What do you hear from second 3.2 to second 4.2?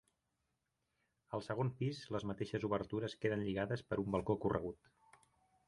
queden lligades per un